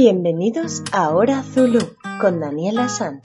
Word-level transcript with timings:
Bienvenidos 0.00 0.84
a 0.92 1.10
Hora 1.10 1.42
Zulu 1.42 1.80
con 2.20 2.38
Daniela 2.38 2.88
Sanz. 2.88 3.24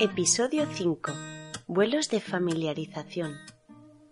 Episodio 0.00 0.66
5. 0.66 1.12
Vuelos 1.68 2.10
de 2.10 2.20
familiarización. 2.20 3.36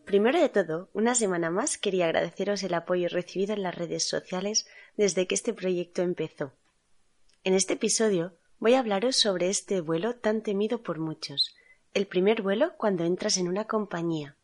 Primero 0.05 0.41
de 0.41 0.49
todo, 0.51 0.89
una 0.93 1.17
semana 1.17 1.51
más 1.51 1.79
quería 1.79 2.05
agradeceros 2.05 2.63
el 2.63 2.75
apoyo 2.75 3.09
recibido 3.09 3.55
en 3.55 3.65
las 3.65 3.75
redes 3.75 4.09
sociales 4.09 4.69
desde 4.97 5.27
que 5.27 5.35
este 5.35 5.53
proyecto 5.53 6.03
empezó. 6.03 6.53
En 7.43 7.55
este 7.55 7.73
episodio 7.73 8.39
voy 8.61 8.75
a 8.75 8.79
hablaros 8.79 9.17
sobre 9.17 9.49
este 9.49 9.81
vuelo 9.81 10.15
tan 10.15 10.43
temido 10.45 10.85
por 10.85 11.01
muchos, 11.01 11.57
el 11.93 12.07
primer 12.07 12.43
vuelo 12.43 12.77
cuando 12.77 13.03
entras 13.03 13.37
en 13.37 13.49
una 13.49 13.65
compañía. 13.65 14.37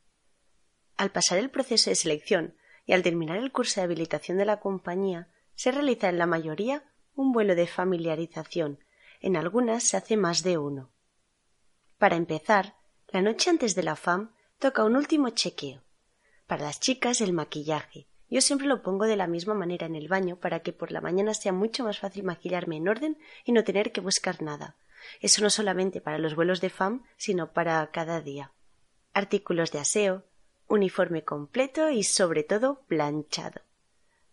Al 0.97 1.13
pasar 1.13 1.39
el 1.39 1.49
proceso 1.49 1.91
de 1.91 1.95
selección 1.95 2.55
y 2.89 2.95
al 2.95 3.03
terminar 3.03 3.37
el 3.37 3.53
curso 3.53 3.81
de 3.81 3.85
habilitación 3.85 4.39
de 4.39 4.47
la 4.47 4.61
compañía, 4.61 5.29
se 5.55 5.71
realiza 5.71 6.09
en 6.09 6.17
la 6.17 6.25
mayoría 6.25 6.91
un 7.15 7.33
vuelo 7.33 7.55
de 7.55 7.67
familiarización, 7.67 8.83
en 9.21 9.37
algunas 9.37 9.85
se 9.85 9.99
hace 9.99 10.17
más 10.17 10.43
de 10.43 10.57
uno. 10.57 10.91
Para 11.99 12.17
empezar, 12.17 12.77
la 13.09 13.21
noche 13.21 13.51
antes 13.51 13.75
de 13.75 13.83
la 13.83 13.95
FAM 13.95 14.33
toca 14.59 14.85
un 14.85 14.97
último 14.97 15.29
chequeo. 15.29 15.83
Para 16.47 16.65
las 16.65 16.81
chicas 16.81 17.21
el 17.21 17.35
maquillaje. 17.35 18.09
Yo 18.31 18.41
siempre 18.41 18.67
lo 18.67 18.81
pongo 18.81 19.05
de 19.05 19.17
la 19.17 19.27
misma 19.27 19.53
manera 19.53 19.85
en 19.85 19.95
el 19.95 20.09
baño 20.09 20.37
para 20.37 20.61
que 20.61 20.73
por 20.73 20.91
la 20.91 21.03
mañana 21.03 21.35
sea 21.35 21.53
mucho 21.53 21.85
más 21.85 21.99
fácil 21.99 22.25
maquillarme 22.25 22.77
en 22.77 22.89
orden 22.89 23.19
y 23.45 23.53
no 23.53 23.65
tener 23.65 23.93
que 23.93 24.01
buscar 24.01 24.41
nada. 24.41 24.77
Eso 25.21 25.43
no 25.43 25.51
solamente 25.51 26.01
para 26.01 26.17
los 26.17 26.35
vuelos 26.35 26.63
de 26.63 26.71
FAM, 26.71 27.05
sino 27.19 27.53
para 27.53 27.91
cada 27.91 28.23
día. 28.23 28.53
Artículos 29.13 29.73
de 29.73 29.81
aseo, 29.81 30.25
uniforme 30.69 31.25
completo 31.25 31.91
y 31.91 32.05
sobre 32.05 32.45
todo 32.45 32.83
planchado. 32.87 33.61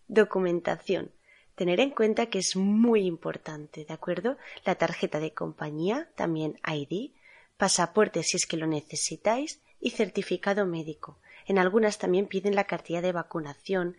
Documentación. 0.07 1.11
Tener 1.55 1.79
en 1.79 1.91
cuenta 1.91 2.27
que 2.27 2.39
es 2.39 2.55
muy 2.55 3.05
importante, 3.05 3.85
¿de 3.85 3.93
acuerdo? 3.93 4.37
La 4.65 4.75
tarjeta 4.75 5.19
de 5.19 5.33
compañía, 5.33 6.09
también 6.15 6.59
ID, 6.67 7.11
pasaporte 7.57 8.23
si 8.23 8.37
es 8.37 8.45
que 8.45 8.57
lo 8.57 8.67
necesitáis 8.67 9.61
y 9.79 9.91
certificado 9.91 10.65
médico. 10.65 11.17
En 11.47 11.57
algunas 11.57 11.97
también 11.97 12.27
piden 12.27 12.55
la 12.55 12.65
cartilla 12.65 13.01
de 13.01 13.13
vacunación, 13.13 13.95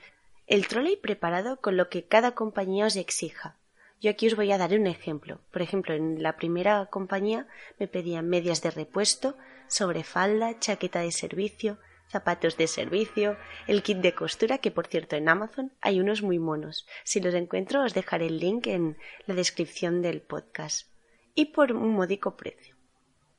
el 0.47 0.69
trolley 0.69 0.97
preparado 0.97 1.61
con 1.61 1.77
lo 1.77 1.89
que 1.89 2.05
cada 2.05 2.35
compañía 2.35 2.87
os 2.87 2.97
exija. 2.97 3.57
Yo 4.01 4.11
aquí 4.11 4.27
os 4.27 4.37
voy 4.37 4.53
a 4.53 4.59
dar 4.59 4.75
un 4.75 4.87
ejemplo. 4.87 5.41
Por 5.51 5.63
ejemplo, 5.63 5.95
en 5.95 6.23
la 6.23 6.37
primera 6.37 6.87
compañía 6.87 7.47
me 7.79 7.89
pedían 7.89 8.29
medias 8.29 8.63
de 8.63 8.71
repuesto, 8.71 9.37
sobrefalda, 9.69 10.59
chaqueta 10.61 11.01
de 11.01 11.13
servicio, 11.13 11.79
zapatos 12.09 12.57
de 12.57 12.67
servicio, 12.67 13.37
el 13.67 13.83
kit 13.83 13.99
de 13.99 14.15
costura, 14.15 14.59
que 14.59 14.71
por 14.71 14.87
cierto 14.87 15.17
en 15.17 15.29
Amazon 15.29 15.73
hay 15.81 16.01
unos 16.01 16.23
muy 16.23 16.39
monos. 16.39 16.87
Si 17.05 17.21
los 17.21 17.35
encuentro 17.35 17.83
os 17.83 17.95
dejaré 17.95 18.27
el 18.27 18.39
link 18.39 18.67
en 18.67 18.97
la 19.27 19.35
descripción 19.35 20.03
del 20.03 20.21
podcast. 20.21 20.89
Y 21.35 21.47
por 21.47 21.73
un 21.73 21.93
módico 21.93 22.37
precio. 22.37 22.77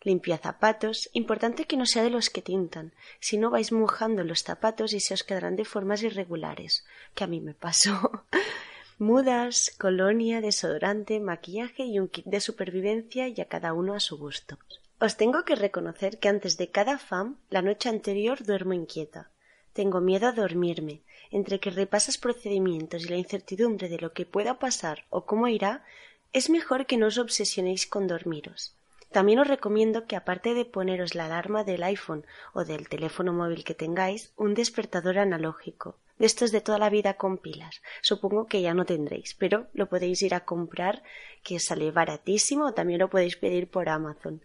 Limpia 0.01 0.37
zapatos, 0.37 1.09
importante 1.13 1.65
que 1.65 1.75
no 1.75 1.85
sea 1.85 2.03
de 2.03 2.11
los 2.11 2.29
que 2.29 2.41
tintan, 2.41 2.93
si 3.19 3.37
no 3.37 3.49
vais 3.49 3.71
mojando 3.71 4.23
los 4.23 4.43
zapatos 4.43 4.93
y 4.93 4.99
se 4.99 5.13
os 5.13 5.23
quedarán 5.23 5.55
de 5.55 5.65
formas 5.65 6.03
irregulares, 6.03 6.85
que 7.15 7.23
a 7.23 7.27
mí 7.27 7.41
me 7.41 7.53
pasó. 7.53 8.23
Mudas, 8.99 9.75
colonia, 9.77 10.39
desodorante, 10.39 11.19
maquillaje 11.19 11.83
y 11.85 11.99
un 11.99 12.07
kit 12.07 12.25
de 12.25 12.39
supervivencia 12.39 13.27
y 13.27 13.41
a 13.41 13.45
cada 13.45 13.73
uno 13.73 13.93
a 13.93 13.99
su 13.99 14.17
gusto. 14.17 14.57
Os 14.99 15.15
tengo 15.21 15.45
que 15.45 15.61
reconocer 15.65 16.17
que 16.17 16.27
antes 16.27 16.57
de 16.57 16.71
cada 16.77 16.97
FAM, 16.97 17.37
la 17.55 17.61
noche 17.61 17.87
anterior 17.87 18.37
duermo 18.43 18.73
inquieta. 18.73 19.29
Tengo 19.77 20.01
miedo 20.01 20.25
a 20.27 20.31
dormirme. 20.31 21.01
Entre 21.29 21.59
que 21.59 21.69
repasas 21.69 22.17
procedimientos 22.17 23.03
y 23.03 23.09
la 23.09 23.21
incertidumbre 23.23 23.89
de 23.89 23.99
lo 23.99 24.13
que 24.13 24.25
pueda 24.25 24.57
pasar 24.57 25.05
o 25.11 25.25
cómo 25.29 25.47
irá, 25.49 25.85
es 26.33 26.49
mejor 26.49 26.87
que 26.87 26.97
no 26.97 27.07
os 27.07 27.19
obsesionéis 27.19 27.85
con 27.85 28.07
dormiros. 28.07 28.73
También 29.11 29.37
os 29.37 29.47
recomiendo 29.47 30.07
que 30.07 30.15
aparte 30.15 30.55
de 30.55 30.65
poneros 30.65 31.13
la 31.13 31.25
alarma 31.25 31.63
del 31.63 31.83
iPhone 31.83 32.25
o 32.53 32.65
del 32.65 32.89
teléfono 32.89 33.33
móvil 33.33 33.63
que 33.63 33.75
tengáis, 33.75 34.33
un 34.35 34.55
despertador 34.55 35.19
analógico. 35.19 35.95
De 36.17 36.25
estos 36.25 36.51
de 36.51 36.61
toda 36.61 36.79
la 36.79 36.89
vida 36.89 37.13
con 37.13 37.37
pilas. 37.37 37.83
Supongo 38.01 38.47
que 38.47 38.63
ya 38.63 38.73
no 38.73 38.85
tendréis, 38.85 39.35
pero 39.35 39.67
lo 39.73 39.85
podéis 39.89 40.23
ir 40.23 40.33
a 40.33 40.43
comprar, 40.43 41.03
que 41.43 41.59
sale 41.59 41.91
baratísimo, 41.91 42.65
o 42.65 42.73
también 42.73 42.99
lo 42.99 43.11
podéis 43.11 43.37
pedir 43.37 43.69
por 43.69 43.89
Amazon 43.89 44.41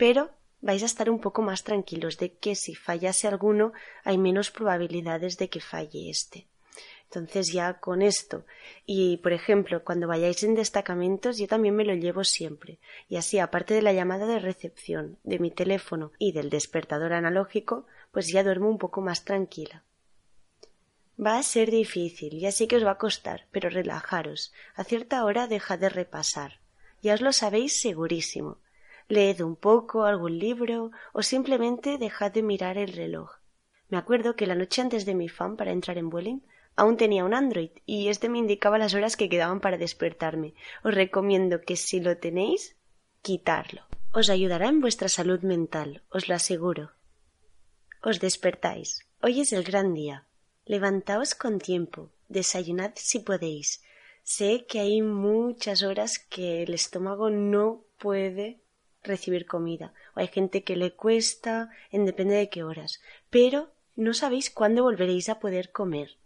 pero 0.00 0.30
vais 0.62 0.82
a 0.82 0.90
estar 0.92 1.10
un 1.10 1.20
poco 1.20 1.42
más 1.42 1.62
tranquilos 1.62 2.16
de 2.16 2.28
que 2.42 2.54
si 2.54 2.74
fallase 2.74 3.28
alguno 3.28 3.74
hay 4.02 4.16
menos 4.16 4.50
probabilidades 4.50 5.36
de 5.36 5.50
que 5.50 5.60
falle 5.60 6.08
este. 6.08 6.46
Entonces 7.04 7.52
ya 7.52 7.80
con 7.80 8.00
esto 8.00 8.46
y 8.86 9.18
por 9.18 9.34
ejemplo 9.34 9.84
cuando 9.84 10.08
vayáis 10.08 10.42
en 10.42 10.54
destacamentos 10.54 11.36
yo 11.36 11.46
también 11.48 11.76
me 11.76 11.84
lo 11.84 11.92
llevo 11.92 12.24
siempre 12.24 12.78
y 13.10 13.16
así 13.16 13.38
aparte 13.38 13.74
de 13.74 13.82
la 13.82 13.92
llamada 13.92 14.24
de 14.24 14.38
recepción 14.38 15.18
de 15.22 15.38
mi 15.38 15.50
teléfono 15.50 16.12
y 16.18 16.32
del 16.32 16.48
despertador 16.48 17.12
analógico 17.12 17.84
pues 18.10 18.28
ya 18.32 18.42
duermo 18.42 18.70
un 18.70 18.78
poco 18.78 19.02
más 19.02 19.26
tranquila. 19.26 19.84
Va 21.22 21.36
a 21.36 21.42
ser 21.42 21.70
difícil, 21.70 22.40
ya 22.40 22.52
sé 22.52 22.66
que 22.68 22.76
os 22.76 22.86
va 22.86 22.92
a 22.92 23.04
costar, 23.06 23.48
pero 23.50 23.68
relajaros. 23.68 24.54
A 24.76 24.84
cierta 24.84 25.22
hora 25.26 25.46
dejad 25.46 25.78
de 25.78 25.90
repasar. 25.90 26.60
Ya 27.02 27.12
os 27.12 27.20
lo 27.20 27.32
sabéis 27.34 27.78
segurísimo. 27.78 28.56
Leed 29.10 29.40
un 29.40 29.56
poco, 29.56 30.04
algún 30.04 30.38
libro 30.38 30.92
o 31.12 31.22
simplemente 31.22 31.98
dejad 31.98 32.30
de 32.30 32.44
mirar 32.44 32.78
el 32.78 32.92
reloj. 32.92 33.28
Me 33.88 33.98
acuerdo 33.98 34.36
que 34.36 34.46
la 34.46 34.54
noche 34.54 34.82
antes 34.82 35.04
de 35.04 35.16
mi 35.16 35.28
fan 35.28 35.56
para 35.56 35.72
entrar 35.72 35.98
en 35.98 36.10
Vueling 36.10 36.42
aún 36.76 36.96
tenía 36.96 37.24
un 37.24 37.34
Android 37.34 37.72
y 37.86 38.06
este 38.06 38.28
me 38.28 38.38
indicaba 38.38 38.78
las 38.78 38.94
horas 38.94 39.16
que 39.16 39.28
quedaban 39.28 39.58
para 39.58 39.78
despertarme. 39.78 40.54
Os 40.84 40.94
recomiendo 40.94 41.60
que 41.60 41.74
si 41.74 41.98
lo 41.98 42.18
tenéis, 42.18 42.76
quitarlo. 43.20 43.82
Os 44.12 44.30
ayudará 44.30 44.68
en 44.68 44.80
vuestra 44.80 45.08
salud 45.08 45.40
mental, 45.40 46.04
os 46.10 46.28
lo 46.28 46.36
aseguro. 46.36 46.92
Os 48.04 48.20
despertáis. 48.20 49.08
Hoy 49.22 49.40
es 49.40 49.52
el 49.52 49.64
gran 49.64 49.92
día. 49.92 50.28
Levantaos 50.66 51.34
con 51.34 51.58
tiempo, 51.58 52.12
desayunad 52.28 52.92
si 52.94 53.18
podéis. 53.18 53.82
Sé 54.22 54.66
que 54.68 54.78
hay 54.78 55.02
muchas 55.02 55.82
horas 55.82 56.20
que 56.20 56.62
el 56.62 56.74
estómago 56.74 57.28
no 57.28 57.82
puede 57.98 58.59
recibir 59.02 59.46
comida, 59.46 59.92
o 60.14 60.20
hay 60.20 60.28
gente 60.28 60.62
que 60.62 60.76
le 60.76 60.92
cuesta, 60.92 61.70
en 61.90 62.04
depende 62.04 62.34
de 62.34 62.48
qué 62.48 62.62
horas, 62.62 63.00
pero 63.30 63.70
no 63.96 64.14
sabéis 64.14 64.50
cuándo 64.50 64.82
volveréis 64.82 65.28
a 65.28 65.40
poder 65.40 65.72
comer. 65.72 66.16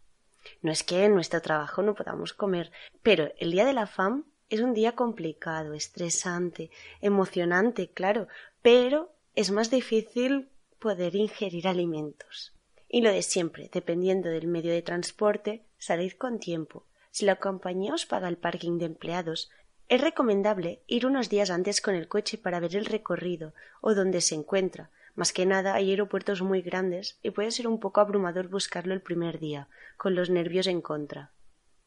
No 0.60 0.70
es 0.70 0.82
que 0.82 1.04
en 1.04 1.14
nuestro 1.14 1.40
trabajo 1.40 1.82
no 1.82 1.94
podamos 1.94 2.34
comer, 2.34 2.70
pero 3.02 3.32
el 3.38 3.50
día 3.50 3.64
de 3.64 3.72
la 3.72 3.86
FAM 3.86 4.24
es 4.50 4.60
un 4.60 4.74
día 4.74 4.92
complicado, 4.92 5.74
estresante, 5.74 6.70
emocionante, 7.00 7.88
claro, 7.88 8.28
pero 8.62 9.14
es 9.34 9.50
más 9.50 9.70
difícil 9.70 10.48
poder 10.78 11.16
ingerir 11.16 11.66
alimentos. 11.66 12.52
Y 12.88 13.00
lo 13.00 13.10
de 13.10 13.22
siempre, 13.22 13.70
dependiendo 13.72 14.28
del 14.28 14.46
medio 14.46 14.72
de 14.72 14.82
transporte, 14.82 15.64
salid 15.78 16.12
con 16.12 16.38
tiempo. 16.38 16.86
Si 17.10 17.24
la 17.24 17.36
compañía 17.36 17.94
os 17.94 18.06
paga 18.06 18.28
el 18.28 18.36
parking 18.36 18.78
de 18.78 18.86
empleados, 18.86 19.50
es 19.88 20.00
recomendable 20.00 20.82
ir 20.86 21.06
unos 21.06 21.28
días 21.28 21.50
antes 21.50 21.80
con 21.80 21.94
el 21.94 22.08
coche 22.08 22.38
para 22.38 22.60
ver 22.60 22.74
el 22.76 22.86
recorrido 22.86 23.52
o 23.80 23.94
dónde 23.94 24.20
se 24.20 24.34
encuentra. 24.34 24.90
Más 25.14 25.32
que 25.32 25.46
nada 25.46 25.74
hay 25.74 25.90
aeropuertos 25.90 26.42
muy 26.42 26.62
grandes 26.62 27.18
y 27.22 27.30
puede 27.30 27.50
ser 27.50 27.68
un 27.68 27.78
poco 27.78 28.00
abrumador 28.00 28.48
buscarlo 28.48 28.94
el 28.94 29.02
primer 29.02 29.38
día, 29.38 29.68
con 29.96 30.14
los 30.14 30.30
nervios 30.30 30.66
en 30.66 30.80
contra. 30.80 31.30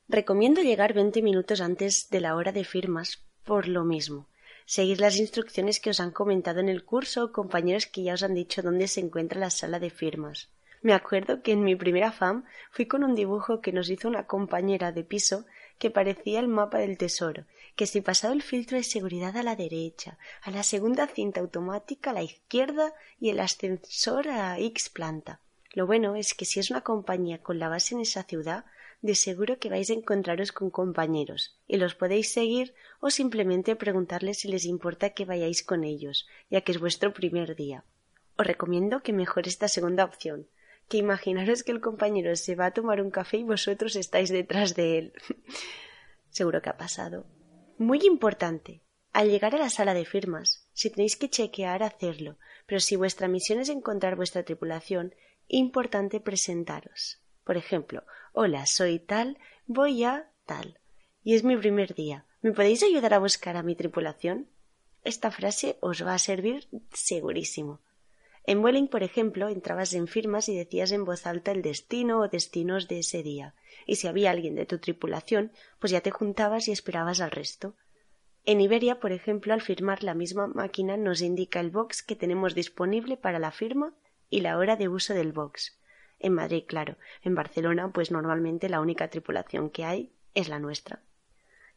Recomiendo 0.08 0.62
llegar 0.62 0.94
veinte 0.94 1.22
minutos 1.22 1.60
antes 1.60 2.10
de 2.10 2.22
la 2.22 2.36
hora 2.36 2.52
de 2.52 2.64
firmas 2.64 3.26
por 3.44 3.68
lo 3.68 3.84
mismo. 3.84 4.28
Seguir 4.66 5.02
las 5.02 5.18
instrucciones 5.18 5.80
que 5.80 5.90
os 5.90 6.00
han 6.00 6.12
comentado 6.12 6.60
en 6.60 6.70
el 6.70 6.86
curso 6.86 7.26
o 7.26 7.32
compañeros 7.32 7.88
que 7.88 8.04
ya 8.04 8.14
os 8.14 8.24
han 8.24 8.36
dicho 8.36 8.62
dónde 8.62 8.88
se 8.88 9.02
encuentra 9.02 9.40
la 9.40 9.50
sala 9.50 9.80
de 9.80 9.90
firmas. 9.90 10.50
Me 10.82 10.94
acuerdo 10.94 11.42
que 11.42 11.54
en 11.54 11.64
mi 11.64 11.76
primera 11.76 12.12
FAM 12.12 12.46
fui 12.72 12.86
con 12.86 13.04
un 13.04 13.16
dibujo 13.16 13.60
que 13.60 13.74
nos 13.74 13.90
hizo 13.90 14.08
una 14.08 14.28
compañera 14.28 14.92
de 14.92 15.04
piso 15.04 15.46
que 15.80 15.90
parecía 15.90 16.40
el 16.40 16.48
mapa 16.48 16.78
del 16.78 16.98
tesoro 16.98 17.46
que 17.78 17.86
si 17.86 18.02
pasado 18.02 18.34
el 18.34 18.42
filtro 18.42 18.76
de 18.76 18.84
seguridad 18.84 19.38
a 19.38 19.44
la 19.44 19.56
derecha, 19.56 20.18
a 20.42 20.50
la 20.50 20.64
segunda 20.64 21.06
cinta 21.06 21.42
automática 21.42 22.10
a 22.10 22.14
la 22.14 22.24
izquierda 22.24 22.94
y 23.20 23.30
el 23.30 23.40
ascensor 23.40 24.28
a 24.30 24.58
X 24.60 24.90
planta. 24.90 25.40
Lo 25.74 25.86
bueno 25.86 26.16
es 26.16 26.34
que 26.34 26.46
si 26.46 26.60
es 26.60 26.72
una 26.72 26.82
compañía 26.82 27.44
con 27.44 27.60
la 27.60 27.70
base 27.70 27.94
en 27.94 28.02
esa 28.02 28.24
ciudad, 28.24 28.66
de 29.02 29.14
seguro 29.14 29.60
que 29.60 29.70
vais 29.70 29.92
a 29.92 29.94
encontraros 29.94 30.52
con 30.52 30.72
compañeros 30.72 31.56
y 31.68 31.78
los 31.78 31.94
podéis 31.94 32.34
seguir 32.34 32.74
o 33.00 33.12
simplemente 33.12 33.76
preguntarles 33.76 34.40
si 34.40 34.48
les 34.48 34.66
importa 34.66 35.12
que 35.12 35.26
vayáis 35.26 35.62
con 35.62 35.84
ellos, 35.84 36.28
ya 36.50 36.62
que 36.62 36.72
es 36.72 36.80
vuestro 36.80 37.14
primer 37.14 37.56
día. 37.56 37.84
Os 38.38 38.48
recomiendo 38.48 39.04
que 39.04 39.14
mejor 39.14 39.48
esta 39.48 39.68
segunda 39.68 40.04
opción, 40.04 40.48
que 40.90 40.98
imaginaros 40.98 41.62
que 41.62 41.74
el 41.74 41.82
compañero 41.82 42.36
se 42.36 42.56
va 42.56 42.66
a 42.66 42.74
tomar 42.74 43.04
un 43.04 43.12
café 43.12 43.38
y 43.38 43.44
vosotros 43.44 43.96
estáis 43.96 44.30
detrás 44.30 44.74
de 44.74 44.98
él. 44.98 45.14
Seguro 46.32 46.64
que 46.64 46.70
ha 46.70 46.78
pasado. 46.78 47.37
Muy 47.80 48.00
importante. 48.06 48.82
Al 49.14 49.30
llegar 49.30 49.54
a 49.54 49.60
la 49.60 49.70
sala 49.70 49.94
de 49.94 50.04
firmas, 50.04 50.68
si 50.74 50.90
tenéis 50.90 51.16
que 51.16 51.30
chequear, 51.30 51.84
hacerlo, 51.84 52.38
pero 52.66 52.80
si 52.80 52.96
vuestra 52.96 53.28
misión 53.28 53.60
es 53.60 53.70
encontrar 53.70 54.16
vuestra 54.16 54.42
tripulación, 54.42 55.14
importante 55.48 56.20
presentaros. 56.20 57.22
Por 57.44 57.56
ejemplo, 57.56 58.04
hola, 58.34 58.66
soy 58.66 58.98
tal, 58.98 59.38
voy 59.68 60.04
a 60.04 60.32
tal. 60.46 60.80
Y 61.24 61.36
es 61.36 61.44
mi 61.44 61.56
primer 61.56 61.94
día. 61.94 62.26
¿Me 62.42 62.52
podéis 62.52 62.82
ayudar 62.82 63.14
a 63.14 63.20
buscar 63.20 63.58
a 63.58 63.64
mi 63.64 63.76
tripulación? 63.76 64.50
Esta 65.04 65.30
frase 65.30 65.78
os 65.80 66.04
va 66.04 66.16
a 66.16 66.20
servir 66.20 66.68
segurísimo. 66.94 67.82
En 68.48 68.62
Vueling, 68.62 68.88
por 68.88 69.04
ejemplo, 69.04 69.50
entrabas 69.50 69.94
en 69.94 70.08
firmas 70.08 70.48
y 70.48 70.56
decías 70.56 70.94
en 70.94 71.04
voz 71.04 71.28
alta 71.28 71.52
el 71.52 71.62
destino 71.62 72.22
o 72.22 72.30
destinos 72.30 72.88
de 72.88 73.00
ese 73.00 73.22
día, 73.22 73.54
y 73.86 73.98
si 73.98 74.08
había 74.08 74.32
alguien 74.32 74.56
de 74.56 74.66
tu 74.66 74.80
tripulación, 74.80 75.52
pues 75.80 75.92
ya 75.92 76.00
te 76.00 76.12
juntabas 76.12 76.70
y 76.70 76.72
esperabas 76.72 77.20
al 77.20 77.32
resto. 77.32 77.76
En 78.46 78.62
Iberia, 78.62 79.02
por 79.02 79.12
ejemplo, 79.12 79.54
al 79.54 79.62
firmar 79.62 80.02
la 80.02 80.14
misma 80.14 80.48
máquina 80.48 80.96
nos 80.96 81.20
indica 81.20 81.60
el 81.60 81.72
box 81.72 82.02
que 82.02 82.16
tenemos 82.16 82.56
disponible 82.56 83.18
para 83.18 83.38
la 83.38 83.52
firma 83.52 83.94
y 84.30 84.40
la 84.40 84.58
hora 84.58 84.78
de 84.78 84.88
uso 84.88 85.14
del 85.14 85.34
box. 85.34 85.78
En 86.18 86.32
Madrid, 86.32 86.64
claro. 86.66 86.96
En 87.24 87.36
Barcelona, 87.36 87.92
pues 87.92 88.12
normalmente 88.12 88.70
la 88.70 88.80
única 88.80 89.10
tripulación 89.10 89.70
que 89.70 89.84
hay 89.84 90.14
es 90.36 90.48
la 90.48 90.60
nuestra. 90.60 91.02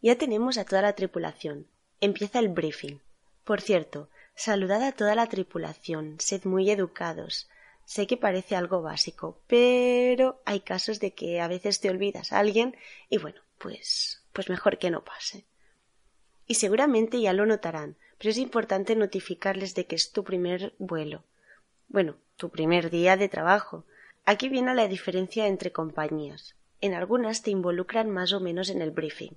Ya 0.00 0.16
tenemos 0.16 0.56
a 0.56 0.64
toda 0.64 0.82
la 0.82 0.92
tripulación. 0.92 1.66
Empieza 2.00 2.38
el 2.38 2.48
briefing. 2.48 3.00
Por 3.42 3.60
cierto, 3.60 4.08
Saludad 4.42 4.82
a 4.84 4.92
toda 4.92 5.14
la 5.14 5.26
tripulación, 5.26 6.18
sed 6.18 6.44
muy 6.44 6.70
educados. 6.70 7.50
Sé 7.84 8.06
que 8.06 8.16
parece 8.16 8.56
algo 8.56 8.80
básico, 8.80 9.38
pero 9.46 10.40
hay 10.46 10.60
casos 10.60 10.98
de 10.98 11.12
que 11.12 11.42
a 11.42 11.46
veces 11.46 11.78
te 11.78 11.90
olvidas 11.90 12.32
a 12.32 12.38
alguien 12.38 12.74
y 13.10 13.18
bueno, 13.18 13.42
pues 13.58 14.22
pues 14.32 14.48
mejor 14.48 14.78
que 14.78 14.90
no 14.90 15.04
pase. 15.04 15.44
Y 16.46 16.54
seguramente 16.54 17.20
ya 17.20 17.34
lo 17.34 17.44
notarán, 17.44 17.98
pero 18.16 18.30
es 18.30 18.38
importante 18.38 18.96
notificarles 18.96 19.74
de 19.74 19.84
que 19.84 19.96
es 19.96 20.10
tu 20.10 20.24
primer 20.24 20.72
vuelo. 20.78 21.22
Bueno, 21.88 22.16
tu 22.36 22.48
primer 22.48 22.88
día 22.88 23.18
de 23.18 23.28
trabajo. 23.28 23.84
Aquí 24.24 24.48
viene 24.48 24.74
la 24.74 24.88
diferencia 24.88 25.48
entre 25.48 25.70
compañías. 25.70 26.56
En 26.80 26.94
algunas 26.94 27.42
te 27.42 27.50
involucran 27.50 28.08
más 28.08 28.32
o 28.32 28.40
menos 28.40 28.70
en 28.70 28.80
el 28.80 28.90
briefing. 28.90 29.36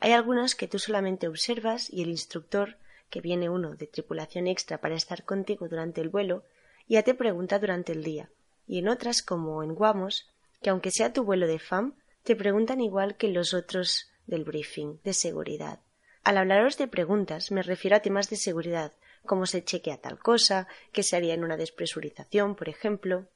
Hay 0.00 0.12
algunas 0.12 0.54
que 0.54 0.68
tú 0.68 0.78
solamente 0.78 1.28
observas 1.28 1.92
y 1.92 2.02
el 2.02 2.08
instructor 2.08 2.78
que 3.10 3.20
viene 3.20 3.48
uno 3.48 3.74
de 3.74 3.86
tripulación 3.86 4.46
extra 4.46 4.78
para 4.78 4.94
estar 4.94 5.24
contigo 5.24 5.68
durante 5.68 6.00
el 6.00 6.08
vuelo, 6.08 6.44
ya 6.88 7.02
te 7.02 7.14
pregunta 7.14 7.58
durante 7.58 7.92
el 7.92 8.02
día, 8.02 8.30
y 8.66 8.78
en 8.78 8.88
otras, 8.88 9.22
como 9.22 9.62
en 9.62 9.74
Guamos, 9.74 10.28
que 10.62 10.70
aunque 10.70 10.90
sea 10.90 11.12
tu 11.12 11.24
vuelo 11.24 11.46
de 11.46 11.58
FAM, 11.58 11.94
te 12.22 12.36
preguntan 12.36 12.80
igual 12.80 13.16
que 13.16 13.28
los 13.28 13.54
otros 13.54 14.10
del 14.26 14.44
briefing, 14.44 15.00
de 15.04 15.14
seguridad. 15.14 15.80
Al 16.24 16.36
hablaros 16.36 16.76
de 16.76 16.88
preguntas, 16.88 17.50
me 17.50 17.62
refiero 17.62 17.96
a 17.96 18.00
temas 18.00 18.28
de 18.28 18.36
seguridad, 18.36 18.92
como 19.24 19.46
se 19.46 19.64
chequea 19.64 19.98
tal 19.98 20.18
cosa, 20.18 20.68
qué 20.92 21.02
se 21.02 21.16
haría 21.16 21.34
en 21.34 21.44
una 21.44 21.56
despresurización, 21.56 22.54
por 22.54 22.68
ejemplo. 22.68 23.26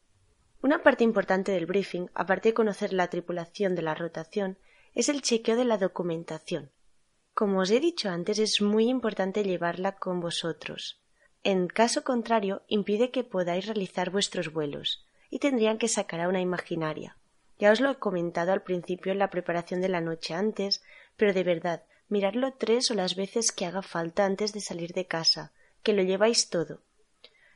Una 0.63 0.83
parte 0.83 1.05
importante 1.05 1.53
del 1.53 1.67
briefing, 1.67 2.09
aparte 2.15 2.51
de 2.51 2.55
conocer 2.55 2.93
la 2.93 3.09
tripulación 3.09 3.75
de 3.75 3.83
la 3.83 3.95
rotación, 3.95 4.59
es 4.95 5.09
el 5.09 5.23
chequeo 5.23 5.57
de 5.57 5.65
la 5.65 5.79
documentación, 5.79 6.71
como 7.35 7.61
os 7.61 7.71
he 7.71 7.81
dicho 7.81 8.11
antes, 8.11 8.39
es 8.39 8.61
muy 8.61 8.89
importante 8.89 9.43
llevarla 9.43 9.93
con 9.93 10.21
vosotros. 10.21 11.01
En 11.45 11.67
caso 11.67 12.05
contrario, 12.05 12.63
impide 12.69 13.11
que 13.11 13.25
podáis 13.25 13.67
realizar 13.67 14.11
vuestros 14.11 14.53
vuelos, 14.53 15.05
y 15.31 15.39
tendrían 15.39 15.79
que 15.79 15.89
sacar 15.89 16.21
a 16.21 16.29
una 16.29 16.41
imaginaria. 16.41 17.17
Ya 17.59 17.73
os 17.73 17.81
lo 17.81 17.91
he 17.91 17.97
comentado 17.97 18.53
al 18.53 18.63
principio 18.63 19.13
en 19.13 19.19
la 19.19 19.31
preparación 19.31 19.81
de 19.81 19.89
la 19.89 20.01
noche 20.01 20.35
antes, 20.35 20.83
pero 21.17 21.33
de 21.33 21.43
verdad, 21.43 21.83
miradlo 22.09 22.53
tres 22.53 22.91
o 22.91 22.95
las 22.95 23.17
veces 23.17 23.51
que 23.51 23.65
haga 23.65 23.83
falta 23.83 24.25
antes 24.25 24.53
de 24.53 24.61
salir 24.61 24.93
de 24.93 25.07
casa, 25.07 25.53
que 25.83 25.95
lo 25.95 26.03
lleváis 26.03 26.51
todo. 26.51 26.81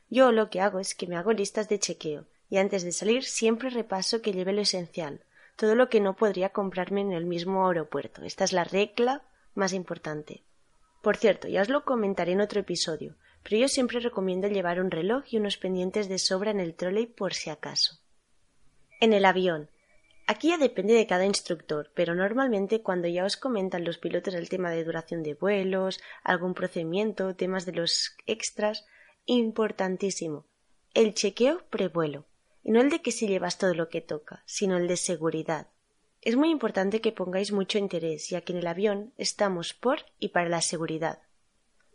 Yo 0.09 0.31
lo 0.31 0.49
que 0.49 0.61
hago 0.61 0.79
es 0.79 0.95
que 0.95 1.07
me 1.07 1.17
hago 1.17 1.33
listas 1.33 1.69
de 1.69 1.79
chequeo, 1.79 2.25
y 2.49 2.57
antes 2.57 2.83
de 2.83 2.91
salir 2.91 3.23
siempre 3.23 3.69
repaso 3.69 4.21
que 4.21 4.33
lleve 4.33 4.53
lo 4.53 4.61
esencial, 4.61 5.21
todo 5.55 5.75
lo 5.75 5.89
que 5.89 5.99
no 5.99 6.15
podría 6.15 6.49
comprarme 6.49 7.01
en 7.01 7.11
el 7.11 7.25
mismo 7.25 7.67
aeropuerto. 7.67 8.23
Esta 8.23 8.43
es 8.43 8.53
la 8.53 8.63
regla 8.63 9.23
más 9.57 9.73
importante. 9.73 10.43
Por 11.01 11.17
cierto, 11.17 11.47
ya 11.47 11.61
os 11.61 11.69
lo 11.69 11.83
comentaré 11.83 12.31
en 12.33 12.41
otro 12.41 12.59
episodio, 12.59 13.15
pero 13.43 13.57
yo 13.57 13.67
siempre 13.67 13.99
recomiendo 13.99 14.47
llevar 14.47 14.79
un 14.79 14.91
reloj 14.91 15.23
y 15.31 15.37
unos 15.37 15.57
pendientes 15.57 16.09
de 16.09 16.19
sobra 16.19 16.51
en 16.51 16.59
el 16.59 16.75
trolley 16.75 17.05
por 17.05 17.33
si 17.33 17.49
acaso. 17.49 17.99
En 18.99 19.13
el 19.13 19.25
avión. 19.25 19.69
Aquí 20.25 20.49
ya 20.49 20.57
depende 20.57 20.93
de 20.93 21.07
cada 21.07 21.25
instructor, 21.25 21.91
pero 21.93 22.13
normalmente 22.13 22.81
cuando 22.81 23.07
ya 23.07 23.23
os 23.23 23.37
comentan 23.37 23.85
los 23.85 23.97
pilotos 23.97 24.33
el 24.33 24.49
tema 24.49 24.71
de 24.71 24.83
duración 24.83 25.23
de 25.23 25.35
vuelos, 25.35 26.01
algún 26.23 26.53
procedimiento, 26.53 27.35
temas 27.35 27.65
de 27.65 27.71
los 27.71 28.17
extras, 28.25 28.85
importantísimo. 29.25 30.45
El 30.93 31.13
chequeo 31.13 31.63
prevuelo. 31.69 32.25
Y 32.63 32.71
no 32.71 32.81
el 32.81 32.89
de 32.89 33.01
que 33.01 33.13
si 33.13 33.27
llevas 33.27 33.57
todo 33.57 33.73
lo 33.73 33.87
que 33.87 34.01
toca, 34.01 34.43
sino 34.45 34.75
el 34.75 34.89
de 34.89 34.97
seguridad. 34.97 35.67
Es 36.27 36.35
muy 36.35 36.49
importante 36.49 36.99
que 36.99 37.13
pongáis 37.13 37.53
mucho 37.53 37.77
interés, 37.77 38.27
ya 38.27 38.41
que 38.41 38.51
en 38.51 38.59
el 38.59 38.67
avión 38.67 39.13
estamos 39.17 39.73
por 39.73 39.99
y 40.19 40.27
para 40.27 40.49
la 40.49 40.59
seguridad. 40.59 41.19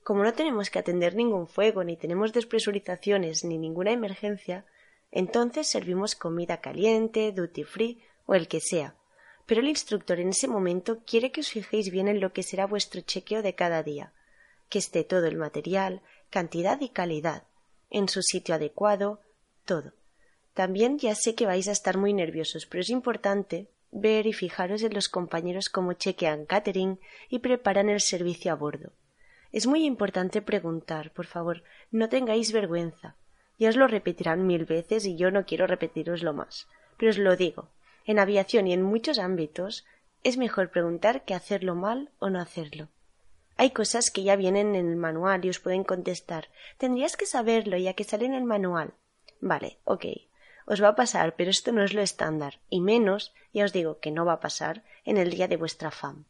Como 0.05 0.25
no 0.25 0.32
tenemos 0.32 0.70
que 0.70 0.79
atender 0.79 1.14
ningún 1.14 1.46
fuego, 1.46 1.84
ni 1.84 1.99
tenemos 1.99 2.32
despresurizaciones, 2.32 3.44
ni 3.44 3.58
ninguna 3.58 3.93
emergencia, 3.93 4.64
entonces 5.11 5.67
servimos 5.67 6.14
comida 6.14 6.62
caliente, 6.62 7.31
duty 7.31 7.64
free 7.64 8.00
o 8.25 8.34
el 8.34 8.49
que 8.49 8.61
sea. 8.61 8.94
Pero 9.44 9.61
el 9.61 9.69
instructor 9.69 10.19
en 10.19 10.31
ese 10.31 10.49
momento 10.49 11.00
quiere 11.05 11.31
que 11.31 11.43
os 11.43 11.50
fijéis 11.50 11.90
bien 11.90 12.08
en 12.08 12.20
lo 12.20 12.32
que 12.32 12.43
será 12.43 12.64
vuestro 12.64 13.02
chequeo 13.02 13.43
de 13.43 13.55
cada 13.55 13.82
día, 13.82 14.14
que 14.70 14.79
esté 14.79 15.05
todo 15.05 15.26
el 15.26 15.37
material, 15.37 16.00
cantidad 16.31 16.81
y 16.81 16.88
calidad, 16.88 17.43
en 17.90 18.08
su 18.08 18.23
sitio 18.23 18.55
adecuado, 18.55 19.20
todo. 19.67 19.93
También 20.55 20.99
ya 20.99 21.14
sé 21.14 21.34
que 21.34 21.44
vais 21.44 21.69
a 21.69 21.73
estar 21.73 21.99
muy 21.99 22.14
nerviosos, 22.14 22.64
pero 22.64 22.81
es 22.81 22.88
importante 22.88 23.69
ver 23.93 24.27
y 24.27 24.32
fijaros 24.32 24.82
en 24.82 24.94
los 24.94 25.08
compañeros 25.08 25.69
cómo 25.69 25.93
chequean 25.93 26.46
catering 26.46 26.99
y 27.29 27.39
preparan 27.39 27.89
el 27.89 28.01
servicio 28.01 28.51
a 28.51 28.56
bordo. 28.56 28.91
Es 29.53 29.67
muy 29.67 29.84
importante 29.84 30.41
preguntar, 30.41 31.13
por 31.13 31.27
favor, 31.27 31.63
no 31.91 32.08
tengáis 32.08 32.53
vergüenza. 32.53 33.17
Ya 33.58 33.69
os 33.69 33.77
lo 33.77 33.87
repetirán 33.87 34.46
mil 34.46 34.65
veces 34.65 35.05
y 35.05 35.17
yo 35.17 35.31
no 35.31 35.44
quiero 35.44 35.67
repetiroslo 35.67 36.32
más. 36.32 36.67
Pero 36.96 37.11
os 37.11 37.19
lo 37.19 37.37
digo, 37.37 37.69
en 38.06 38.19
aviación 38.19 38.67
y 38.67 38.72
en 38.72 38.82
muchos 38.82 39.19
ámbitos 39.19 39.84
es 40.25 40.39
mejor 40.39 40.70
preguntar 40.70 41.25
que 41.25 41.34
hacerlo 41.34 41.75
mal 41.75 42.11
o 42.19 42.31
no 42.31 42.41
hacerlo. 42.41 42.89
Hay 43.58 43.70
cosas 43.70 44.11
que 44.11 44.22
ya 44.22 44.37
vienen 44.37 44.75
en 44.75 44.89
el 44.89 44.96
manual 44.96 45.44
y 45.44 45.51
os 45.51 45.61
pueden 45.61 45.84
contestar. 45.84 46.49
Tendrías 46.79 47.17
que 47.17 47.27
saberlo 47.27 47.77
ya 47.77 47.93
que 47.93 48.05
sale 48.05 48.25
en 48.25 48.34
el 48.34 48.44
manual. 48.44 48.94
Vale, 49.41 49.79
ok. 49.84 50.06
Os 50.67 50.83
va 50.83 50.89
a 50.89 50.95
pasar, 50.95 51.35
pero 51.37 51.51
esto 51.51 51.73
no 51.73 51.83
es 51.83 51.93
lo 51.93 52.03
estándar, 52.03 52.61
y 52.69 52.81
menos, 52.81 53.35
ya 53.53 53.65
os 53.65 53.73
digo 53.73 53.99
que 54.01 54.11
no 54.11 54.25
va 54.25 54.35
a 54.35 54.41
pasar, 54.41 54.85
en 55.05 55.17
el 55.17 55.31
día 55.31 55.49
de 55.49 55.57
vuestra 55.57 55.91
fam. 55.91 56.25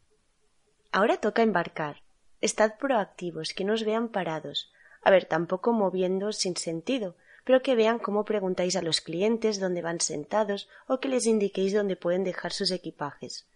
Ahora 0.90 1.18
toca 1.18 1.42
embarcar. 1.42 2.02
Estad 2.40 2.76
proactivos, 2.78 3.54
que 3.54 3.64
no 3.64 3.72
os 3.74 3.84
vean 3.84 4.08
parados. 4.08 4.72
A 5.02 5.10
ver, 5.10 5.24
tampoco 5.26 5.72
moviendo 5.72 6.32
sin 6.32 6.56
sentido, 6.56 7.16
pero 7.44 7.62
que 7.62 7.74
vean 7.74 7.98
cómo 7.98 8.24
preguntáis 8.24 8.76
a 8.76 8.82
los 8.82 9.00
clientes 9.00 9.58
dónde 9.58 9.82
van 9.82 10.00
sentados 10.00 10.68
o 10.86 11.00
que 11.00 11.08
les 11.08 11.26
indiquéis 11.26 11.72
dónde 11.72 11.96
pueden 11.96 12.24
dejar 12.24 12.52
sus 12.52 12.70
equipajes. 12.70 13.48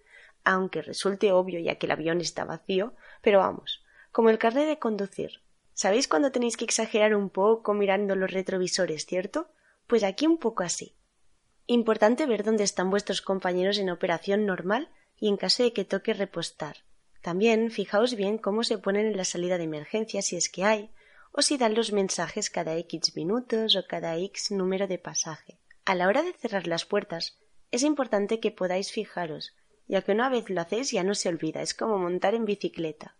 Aunque 0.44 0.82
resulte 0.82 1.32
obvio 1.32 1.58
ya 1.60 1.76
que 1.76 1.86
el 1.86 1.92
avión 1.92 2.20
está 2.20 2.44
vacío, 2.44 2.94
pero 3.22 3.40
vamos, 3.40 3.84
como 4.12 4.30
el 4.30 4.38
carnet 4.38 4.66
de 4.66 4.78
conducir. 4.78 5.40
¿Sabéis 5.74 6.08
cuándo 6.08 6.32
tenéis 6.32 6.56
que 6.56 6.64
exagerar 6.64 7.14
un 7.14 7.28
poco 7.28 7.74
mirando 7.74 8.16
los 8.16 8.30
retrovisores, 8.30 9.04
cierto? 9.04 9.48
Pues 9.86 10.02
aquí 10.02 10.26
un 10.26 10.38
poco 10.38 10.62
así. 10.62 10.96
Importante 11.66 12.26
ver 12.26 12.42
dónde 12.44 12.64
están 12.64 12.90
vuestros 12.90 13.22
compañeros 13.22 13.78
en 13.78 13.90
operación 13.90 14.46
normal 14.46 14.88
y 15.18 15.28
en 15.28 15.36
caso 15.36 15.62
de 15.62 15.72
que 15.72 15.84
toque 15.84 16.12
repostar. 16.12 16.78
También 17.22 17.70
fijaos 17.70 18.14
bien 18.14 18.38
cómo 18.38 18.62
se 18.62 18.78
ponen 18.78 19.06
en 19.06 19.16
la 19.16 19.24
salida 19.24 19.58
de 19.58 19.64
emergencia 19.64 20.22
si 20.22 20.36
es 20.36 20.48
que 20.48 20.64
hay, 20.64 20.90
o 21.32 21.42
si 21.42 21.56
dan 21.56 21.74
los 21.74 21.92
mensajes 21.92 22.50
cada 22.50 22.76
X 22.76 23.16
minutos 23.16 23.76
o 23.76 23.86
cada 23.86 24.16
X 24.16 24.50
número 24.52 24.86
de 24.86 24.98
pasaje. 24.98 25.58
A 25.84 25.94
la 25.94 26.08
hora 26.08 26.22
de 26.22 26.32
cerrar 26.32 26.66
las 26.66 26.84
puertas, 26.84 27.38
es 27.70 27.82
importante 27.82 28.40
que 28.40 28.50
podáis 28.50 28.90
fijaros, 28.90 29.54
ya 29.86 30.02
que 30.02 30.12
una 30.12 30.28
vez 30.28 30.50
lo 30.50 30.60
hacéis 30.60 30.90
ya 30.90 31.04
no 31.04 31.14
se 31.14 31.28
olvida, 31.28 31.62
es 31.62 31.74
como 31.74 31.98
montar 31.98 32.34
en 32.34 32.44
bicicleta. 32.44 33.16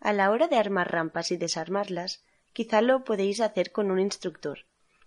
A 0.00 0.12
la 0.12 0.30
hora 0.30 0.48
de 0.48 0.56
armar 0.56 0.90
rampas 0.90 1.30
y 1.30 1.36
desarmarlas, 1.36 2.24
quizá 2.52 2.80
lo 2.80 3.04
podéis 3.04 3.40
hacer 3.40 3.72
con 3.72 3.90
un 3.90 4.00
instructor, 4.00 4.66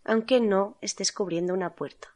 aunque 0.09 0.39
no 0.39 0.77
estés 0.81 1.11
cubriendo 1.11 1.53
una 1.53 1.75
puerta. 1.75 2.15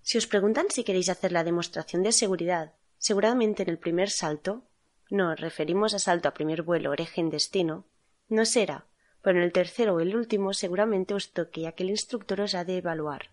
Si 0.00 0.16
os 0.16 0.28
preguntan 0.28 0.66
si 0.70 0.84
queréis 0.84 1.08
hacer 1.08 1.32
la 1.32 1.42
demostración 1.42 2.02
de 2.02 2.12
seguridad, 2.12 2.74
seguramente 2.98 3.64
en 3.64 3.68
el 3.68 3.78
primer 3.78 4.10
salto, 4.10 4.62
no 5.10 5.34
referimos 5.34 5.92
a 5.92 5.98
salto 5.98 6.28
a 6.28 6.34
primer 6.34 6.62
vuelo, 6.62 6.90
origen, 6.90 7.30
destino, 7.30 7.84
no 8.28 8.44
será, 8.44 8.86
pero 9.22 9.38
en 9.38 9.44
el 9.44 9.52
tercero 9.52 9.94
o 9.94 10.00
el 10.00 10.14
último 10.14 10.54
seguramente 10.54 11.14
os 11.14 11.32
toque 11.32 11.62
ya 11.62 11.72
que 11.72 11.82
el 11.82 11.90
instructor 11.90 12.40
os 12.40 12.54
ha 12.54 12.64
de 12.64 12.78
evaluar. 12.78 13.30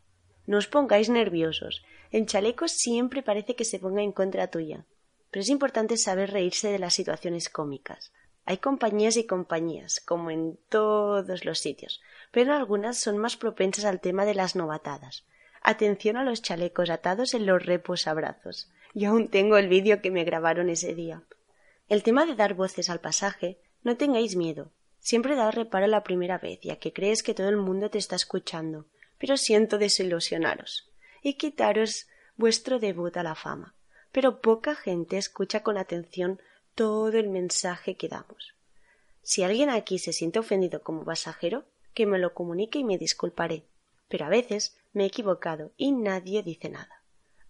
No 0.48 0.58
os 0.58 0.68
pongáis 0.68 1.10
nerviosos. 1.10 1.84
En 2.12 2.26
chalecos 2.26 2.72
siempre 2.72 3.22
parece 3.22 3.56
que 3.56 3.66
se 3.66 3.78
ponga 3.78 4.02
en 4.02 4.12
contra 4.12 4.50
tuya. 4.50 4.86
Pero 5.30 5.42
es 5.42 5.50
importante 5.50 5.98
saber 5.98 6.32
reírse 6.32 6.72
de 6.72 6.80
las 6.80 6.96
situaciones 6.96 7.50
cómicas. 7.50 8.12
Hay 8.50 8.58
compañías 8.58 9.16
y 9.16 9.28
compañías, 9.28 10.00
como 10.00 10.32
en 10.32 10.58
todos 10.70 11.46
los 11.46 11.60
sitios, 11.60 12.02
pero 12.32 12.56
algunas 12.56 12.98
son 12.98 13.20
más 13.20 13.38
propensas 13.38 13.86
al 13.86 14.00
tema 14.00 14.26
de 14.26 14.34
las 14.34 14.56
novatadas. 14.56 15.24
Atención 15.62 16.18
a 16.18 16.24
los 16.24 16.42
chalecos 16.42 16.90
atados 16.90 17.36
en 17.36 17.46
los 17.46 17.64
reposabrazos. 17.64 18.72
Yo 18.96 19.12
aún 19.12 19.28
tengo 19.28 19.58
el 19.58 19.70
vídeo 19.70 20.02
que 20.02 20.10
me 20.10 20.24
grabaron 20.24 20.72
ese 20.72 20.96
día. 20.96 21.22
El 21.90 22.02
tema 22.02 22.26
de 22.26 22.34
dar 22.34 22.56
voces 22.56 22.90
al 22.90 23.00
pasaje, 23.00 23.60
no 23.84 23.98
tengáis 23.98 24.36
miedo. 24.36 24.72
Siempre 24.98 25.36
da 25.36 25.52
reparo 25.52 25.86
la 25.86 26.04
primera 26.04 26.40
vez, 26.40 26.60
ya 26.62 26.78
que 26.78 26.92
crees 26.92 27.22
que 27.22 27.36
todo 27.36 27.50
el 27.50 27.58
mundo 27.58 27.92
te 27.92 28.00
está 28.00 28.16
escuchando, 28.16 28.88
pero 29.20 29.38
siento 29.38 29.78
desilusionaros 29.78 30.90
y 31.22 31.36
quitaros 31.36 32.08
vuestro 32.36 32.80
debut 32.80 33.16
a 33.16 33.22
la 33.22 33.36
fama. 33.36 33.76
Pero 34.12 34.42
poca 34.42 34.74
gente 34.74 35.20
escucha 35.20 35.62
con 35.62 35.78
atención 35.78 36.42
todo 36.80 37.18
el 37.18 37.28
mensaje 37.28 37.96
que 37.96 38.08
damos. 38.08 38.56
Si 39.22 39.44
alguien 39.44 39.70
aquí 39.70 40.00
se 40.00 40.14
siente 40.14 40.40
ofendido 40.40 40.82
como 40.82 41.04
pasajero, 41.04 41.66
que 41.94 42.06
me 42.06 42.20
lo 42.20 42.34
comunique 42.34 42.80
y 42.80 42.86
me 42.86 42.98
disculparé. 42.98 43.66
Pero 44.08 44.24
a 44.24 44.30
veces 44.30 44.78
me 44.94 45.04
he 45.04 45.08
equivocado 45.08 45.74
y 45.76 45.92
nadie 45.92 46.42
dice 46.42 46.70
nada. 46.70 47.04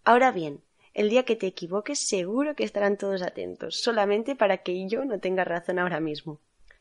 Ahora 0.04 0.32
bien, 0.32 0.64
el 0.96 1.12
día 1.12 1.26
que 1.26 1.36
te 1.36 1.46
equivoques 1.46 2.08
seguro 2.08 2.56
que 2.56 2.64
estarán 2.64 2.98
todos 2.98 3.22
atentos, 3.22 3.80
solamente 3.80 4.36
para 4.36 4.64
que 4.64 4.90
yo 4.90 5.06
no 5.06 5.20
tenga 5.20 5.44
razón 5.44 5.78
ahora 5.78 6.00
mismo. 6.00 6.40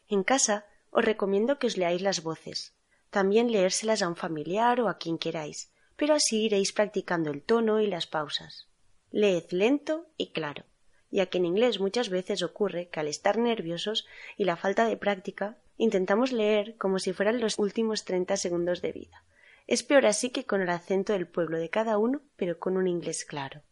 En 0.09 0.23
casa 0.23 0.65
os 0.91 1.05
recomiendo 1.05 1.59
que 1.59 1.67
os 1.67 1.77
leáis 1.77 2.01
las 2.01 2.23
voces, 2.23 2.73
también 3.11 3.53
leérselas 3.53 4.01
a 4.01 4.09
un 4.09 4.17
familiar 4.17 4.81
o 4.81 4.89
a 4.89 4.97
quien 4.97 5.19
queráis, 5.19 5.71
pero 5.97 6.15
así 6.15 6.47
iréis 6.47 6.73
practicando 6.73 7.31
el 7.31 7.43
tono 7.43 7.83
y 7.83 7.89
las 7.89 8.07
pausas. 8.07 8.69
Leed 9.11 9.51
lento 9.51 10.07
y 10.17 10.33
claro, 10.33 10.65
ya 11.11 11.27
que 11.27 11.39
en 11.39 11.47
inglés 11.47 11.81
muchas 11.81 12.09
veces 12.09 12.43
ocurre 12.43 12.89
que 12.89 13.01
al 13.01 13.09
estar 13.09 13.39
nerviosos 13.39 14.07
y 14.37 14.45
la 14.45 14.57
falta 14.57 14.87
de 14.87 14.97
práctica 14.97 15.59
intentamos 15.77 16.33
leer 16.33 16.77
como 16.77 16.99
si 16.99 17.13
fueran 17.13 17.41
los 17.41 17.59
últimos 17.59 18.05
treinta 18.05 18.37
segundos 18.37 18.83
de 18.83 18.93
vida. 18.93 19.25
Es 19.67 19.83
peor 19.83 20.07
así 20.07 20.31
que 20.31 20.45
con 20.45 20.61
el 20.61 20.71
acento 20.71 21.13
del 21.13 21.27
pueblo 21.27 21.59
de 21.59 21.71
cada 21.71 21.99
uno, 21.99 22.23
pero 22.37 22.59
con 22.59 22.77
un 22.77 22.89
inglés 22.89 23.25
claro. 23.25 23.63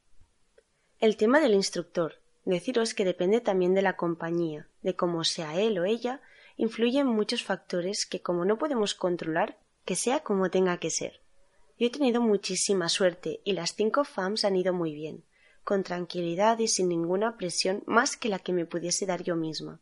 El 0.99 1.17
tema 1.17 1.41
del 1.41 1.55
instructor. 1.55 2.15
Deciros 2.45 2.95
que 2.95 3.05
depende 3.05 3.41
también 3.41 3.75
de 3.75 3.83
la 3.83 3.97
compañía, 3.97 4.69
de 4.83 4.95
cómo 4.95 5.25
sea 5.25 5.61
él 5.61 5.79
o 5.79 5.85
ella 5.85 6.21
influyen 6.57 7.07
muchos 7.07 7.43
factores 7.43 8.07
que 8.07 8.23
como 8.23 8.45
no 8.45 8.57
podemos 8.57 8.95
controlar, 8.95 9.59
que 9.85 9.97
sea 9.97 10.21
como 10.21 10.49
tenga 10.49 10.79
que 10.79 10.91
ser. 10.91 11.21
Yo 11.79 11.89
he 11.89 11.91
tenido 11.91 12.21
muchísima 12.21 12.89
suerte 12.89 13.41
y 13.45 13.53
las 13.53 13.75
cinco 13.75 14.05
FAMs 14.05 14.45
han 14.45 14.57
ido 14.57 14.73
muy 14.73 14.95
bien, 14.95 15.25
con 15.67 15.83
tranquilidad 15.83 16.61
y 16.61 16.69
sin 16.69 16.89
ninguna 16.89 17.37
presión 17.37 17.83
más 17.87 18.17
que 18.17 18.29
la 18.29 18.39
que 18.39 18.53
me 18.53 18.67
pudiese 18.67 19.05
dar 19.05 19.25
yo 19.25 19.35
misma. 19.35 19.81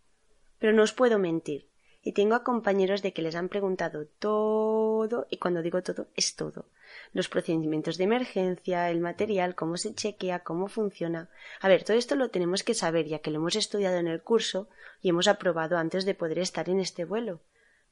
Pero 0.58 0.72
no 0.72 0.82
os 0.82 0.94
puedo 0.94 1.18
mentir, 1.18 1.68
y 2.02 2.12
tengo 2.12 2.34
a 2.36 2.42
compañeros 2.42 3.02
de 3.02 3.12
que 3.12 3.20
les 3.20 3.34
han 3.34 3.50
preguntado 3.50 4.06
todo, 4.18 5.26
y 5.28 5.36
cuando 5.36 5.60
digo 5.60 5.82
todo, 5.82 6.06
es 6.16 6.36
todo, 6.36 6.64
los 7.12 7.28
procedimientos 7.28 7.98
de 7.98 8.04
emergencia, 8.04 8.90
el 8.90 9.00
material, 9.00 9.54
cómo 9.54 9.76
se 9.76 9.94
chequea, 9.94 10.40
cómo 10.40 10.68
funciona. 10.68 11.28
A 11.60 11.68
ver, 11.68 11.84
todo 11.84 11.98
esto 11.98 12.16
lo 12.16 12.30
tenemos 12.30 12.62
que 12.64 12.72
saber 12.72 13.04
ya 13.04 13.18
que 13.18 13.30
lo 13.30 13.36
hemos 13.36 13.54
estudiado 13.54 13.98
en 13.98 14.08
el 14.08 14.22
curso 14.22 14.68
y 15.02 15.10
hemos 15.10 15.28
aprobado 15.28 15.76
antes 15.76 16.06
de 16.06 16.14
poder 16.14 16.38
estar 16.38 16.70
en 16.70 16.80
este 16.80 17.04
vuelo. 17.04 17.40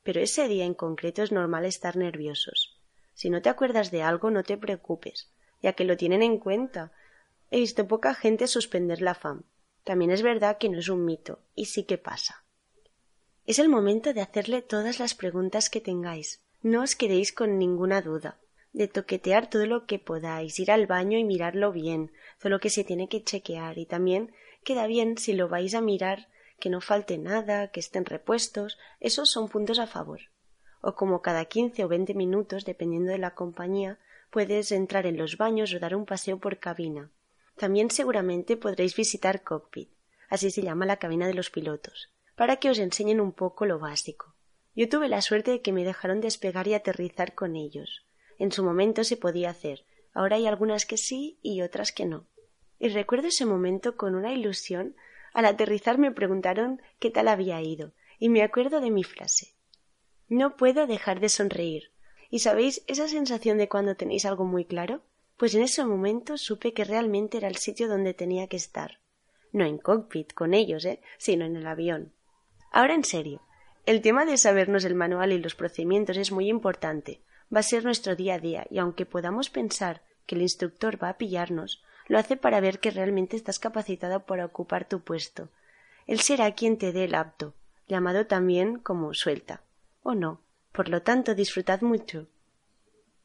Pero 0.02 0.18
ese 0.20 0.48
día 0.48 0.64
en 0.64 0.72
concreto 0.72 1.22
es 1.22 1.30
normal 1.30 1.66
estar 1.66 1.96
nerviosos. 1.98 2.80
Si 3.12 3.28
no 3.28 3.42
te 3.42 3.50
acuerdas 3.50 3.90
de 3.90 4.02
algo, 4.02 4.30
no 4.30 4.44
te 4.44 4.56
preocupes, 4.56 5.30
ya 5.60 5.74
que 5.74 5.84
lo 5.84 5.98
tienen 5.98 6.22
en 6.22 6.38
cuenta. 6.38 6.90
He 7.54 7.58
visto 7.58 7.86
poca 7.86 8.14
gente 8.14 8.46
suspender 8.46 9.02
la 9.02 9.14
FAM. 9.14 9.42
También 9.84 10.10
es 10.10 10.22
verdad 10.22 10.56
que 10.56 10.70
no 10.70 10.78
es 10.78 10.88
un 10.88 11.04
mito, 11.04 11.40
y 11.54 11.66
sí 11.66 11.84
que 11.84 11.98
pasa. 11.98 12.44
Es 13.44 13.58
el 13.58 13.68
momento 13.68 14.14
de 14.14 14.22
hacerle 14.22 14.62
todas 14.62 14.98
las 14.98 15.14
preguntas 15.14 15.68
que 15.68 15.82
tengáis. 15.82 16.42
No 16.62 16.82
os 16.82 16.96
quedéis 16.96 17.30
con 17.30 17.58
ninguna 17.58 18.00
duda 18.00 18.38
de 18.72 18.88
toquetear 18.88 19.50
todo 19.50 19.66
lo 19.66 19.84
que 19.84 19.98
podáis, 19.98 20.58
ir 20.58 20.70
al 20.70 20.86
baño 20.86 21.18
y 21.18 21.24
mirarlo 21.24 21.72
bien, 21.72 22.10
todo 22.38 22.48
lo 22.48 22.58
que 22.58 22.70
se 22.70 22.84
tiene 22.84 23.06
que 23.06 23.22
chequear 23.22 23.76
y 23.76 23.84
también 23.84 24.32
queda 24.64 24.86
bien 24.86 25.18
si 25.18 25.34
lo 25.34 25.50
vais 25.50 25.74
a 25.74 25.82
mirar 25.82 26.28
que 26.58 26.70
no 26.70 26.80
falte 26.80 27.18
nada, 27.18 27.68
que 27.70 27.80
estén 27.80 28.06
repuestos, 28.06 28.78
esos 29.00 29.30
son 29.30 29.50
puntos 29.50 29.78
a 29.78 29.86
favor. 29.86 30.20
O 30.80 30.94
como 30.94 31.20
cada 31.20 31.44
quince 31.44 31.84
o 31.84 31.88
veinte 31.88 32.14
minutos, 32.14 32.64
dependiendo 32.64 33.10
de 33.12 33.18
la 33.18 33.34
compañía, 33.34 33.98
puedes 34.30 34.72
entrar 34.72 35.04
en 35.04 35.18
los 35.18 35.36
baños 35.36 35.74
o 35.74 35.78
dar 35.78 35.94
un 35.94 36.06
paseo 36.06 36.38
por 36.38 36.58
cabina. 36.58 37.10
También 37.56 37.90
seguramente 37.90 38.56
podréis 38.56 38.96
visitar 38.96 39.42
cockpit, 39.42 39.90
así 40.28 40.50
se 40.50 40.62
llama 40.62 40.86
la 40.86 40.96
cabina 40.96 41.26
de 41.26 41.34
los 41.34 41.50
pilotos, 41.50 42.10
para 42.34 42.56
que 42.56 42.70
os 42.70 42.78
enseñen 42.78 43.20
un 43.20 43.32
poco 43.32 43.66
lo 43.66 43.78
básico. 43.78 44.34
Yo 44.74 44.88
tuve 44.88 45.08
la 45.08 45.20
suerte 45.20 45.50
de 45.50 45.62
que 45.62 45.72
me 45.72 45.84
dejaron 45.84 46.20
despegar 46.20 46.66
y 46.66 46.74
aterrizar 46.74 47.34
con 47.34 47.56
ellos. 47.56 48.06
En 48.38 48.52
su 48.52 48.64
momento 48.64 49.04
se 49.04 49.16
podía 49.16 49.50
hacer. 49.50 49.84
Ahora 50.14 50.36
hay 50.36 50.46
algunas 50.46 50.86
que 50.86 50.96
sí 50.96 51.38
y 51.42 51.62
otras 51.62 51.92
que 51.92 52.06
no. 52.06 52.26
Y 52.78 52.88
recuerdo 52.88 53.28
ese 53.28 53.44
momento 53.44 53.96
con 53.96 54.14
una 54.14 54.32
ilusión. 54.32 54.96
Al 55.34 55.44
aterrizar 55.44 55.98
me 55.98 56.10
preguntaron 56.10 56.80
qué 56.98 57.10
tal 57.10 57.28
había 57.28 57.60
ido, 57.60 57.92
y 58.18 58.28
me 58.28 58.42
acuerdo 58.42 58.80
de 58.80 58.90
mi 58.90 59.04
frase. 59.04 59.54
No 60.28 60.56
puedo 60.56 60.86
dejar 60.86 61.20
de 61.20 61.28
sonreír. 61.28 61.92
¿Y 62.30 62.38
sabéis 62.38 62.82
esa 62.86 63.08
sensación 63.08 63.58
de 63.58 63.68
cuando 63.68 63.94
tenéis 63.94 64.24
algo 64.24 64.44
muy 64.44 64.64
claro? 64.64 65.02
Pues 65.42 65.56
en 65.56 65.62
ese 65.62 65.84
momento 65.84 66.38
supe 66.38 66.72
que 66.72 66.84
realmente 66.84 67.38
era 67.38 67.48
el 67.48 67.56
sitio 67.56 67.88
donde 67.88 68.14
tenía 68.14 68.46
que 68.46 68.56
estar. 68.56 69.00
No 69.50 69.64
en 69.64 69.76
cockpit 69.76 70.32
con 70.34 70.54
ellos, 70.54 70.84
¿eh? 70.84 71.00
sino 71.18 71.44
en 71.44 71.56
el 71.56 71.66
avión. 71.66 72.12
Ahora 72.70 72.94
en 72.94 73.02
serio. 73.02 73.42
El 73.84 74.02
tema 74.02 74.24
de 74.24 74.36
sabernos 74.36 74.84
el 74.84 74.94
manual 74.94 75.32
y 75.32 75.40
los 75.40 75.56
procedimientos 75.56 76.16
es 76.16 76.30
muy 76.30 76.48
importante, 76.48 77.22
va 77.52 77.58
a 77.58 77.64
ser 77.64 77.84
nuestro 77.84 78.14
día 78.14 78.34
a 78.34 78.38
día 78.38 78.68
y 78.70 78.78
aunque 78.78 79.04
podamos 79.04 79.50
pensar 79.50 80.02
que 80.26 80.36
el 80.36 80.42
instructor 80.42 81.02
va 81.02 81.08
a 81.08 81.18
pillarnos, 81.18 81.82
lo 82.06 82.20
hace 82.20 82.36
para 82.36 82.60
ver 82.60 82.78
que 82.78 82.92
realmente 82.92 83.34
estás 83.34 83.58
capacitado 83.58 84.24
para 84.24 84.46
ocupar 84.46 84.88
tu 84.88 85.00
puesto. 85.00 85.48
Él 86.06 86.20
será 86.20 86.54
quien 86.54 86.78
te 86.78 86.92
dé 86.92 87.02
el 87.02 87.16
apto, 87.16 87.52
llamado 87.88 88.28
también 88.28 88.78
como 88.78 89.12
suelta, 89.12 89.64
o 90.04 90.14
no. 90.14 90.40
Por 90.70 90.88
lo 90.88 91.02
tanto, 91.02 91.34
disfrutad 91.34 91.80
mucho. 91.80 92.28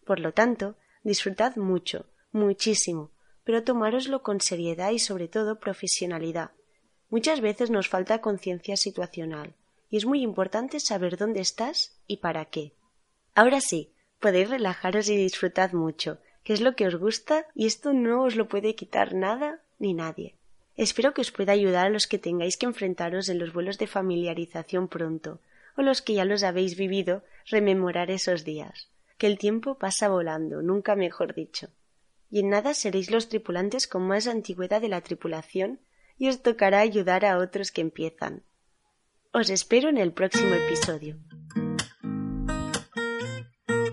Por 0.03 0.19
lo 0.19 0.33
tanto, 0.33 0.77
disfrutad 1.07 1.55
mucho, 1.55 2.05
muchísimo, 2.33 3.11
pero 3.45 3.63
tomároslo 3.63 4.23
con 4.23 4.41
seriedad 4.41 4.91
y 4.91 4.99
sobre 4.99 5.29
todo 5.29 5.57
profesionalidad. 5.57 6.51
Muchas 7.09 7.39
veces 7.39 7.69
nos 7.69 7.87
falta 7.87 8.19
conciencia 8.19 8.75
situacional, 8.75 9.53
y 9.89 9.95
es 9.95 10.05
muy 10.05 10.21
importante 10.21 10.81
saber 10.81 11.15
dónde 11.15 11.39
estás 11.39 11.97
y 12.07 12.17
para 12.17 12.43
qué. 12.45 12.73
Ahora 13.35 13.61
sí, 13.61 13.93
podéis 14.19 14.49
relajaros 14.49 15.07
y 15.07 15.15
disfrutad 15.15 15.71
mucho, 15.71 16.17
que 16.43 16.51
es 16.51 16.59
lo 16.59 16.75
que 16.75 16.87
os 16.87 16.97
gusta 16.97 17.45
y 17.55 17.67
esto 17.67 17.93
no 17.93 18.23
os 18.23 18.35
lo 18.35 18.49
puede 18.49 18.75
quitar 18.75 19.13
nada 19.15 19.61
ni 19.79 19.93
nadie. 19.93 20.35
Espero 20.75 21.13
que 21.13 21.21
os 21.21 21.31
pueda 21.31 21.53
ayudar 21.53 21.85
a 21.85 21.89
los 21.89 22.07
que 22.07 22.19
tengáis 22.19 22.57
que 22.57 22.65
enfrentaros 22.65 23.29
en 23.29 23.39
los 23.39 23.53
vuelos 23.53 23.77
de 23.77 23.87
familiarización 23.87 24.89
pronto, 24.89 25.39
o 25.77 25.83
los 25.83 26.01
que 26.01 26.15
ya 26.15 26.25
los 26.25 26.43
habéis 26.43 26.75
vivido, 26.75 27.23
rememorar 27.45 28.11
esos 28.11 28.43
días. 28.43 28.89
Que 29.17 29.27
el 29.27 29.37
tiempo 29.37 29.77
pasa 29.77 30.09
volando, 30.09 30.61
nunca 30.61 30.95
mejor 30.95 31.33
dicho. 31.33 31.69
Y 32.29 32.39
en 32.39 32.49
nada 32.49 32.73
seréis 32.73 33.09
los 33.09 33.29
tripulantes 33.29 33.87
con 33.87 34.05
más 34.07 34.27
antigüedad 34.27 34.81
de 34.81 34.89
la 34.89 35.01
tripulación 35.01 35.79
y 36.17 36.29
os 36.29 36.41
tocará 36.41 36.79
ayudar 36.79 37.25
a 37.25 37.37
otros 37.37 37.71
que 37.71 37.81
empiezan. 37.81 38.43
Os 39.33 39.49
espero 39.49 39.89
en 39.89 39.97
el 39.97 40.13
próximo 40.13 40.53
episodio. 40.55 41.17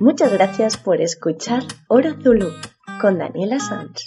Muchas 0.00 0.33
gracias 0.33 0.76
por 0.76 1.00
escuchar 1.00 1.62
Oro 1.88 2.14
Zulu 2.23 2.50
con 3.00 3.19
Daniela 3.19 3.61
Sanz. 3.61 4.07